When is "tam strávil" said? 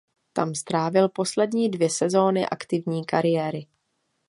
0.33-1.09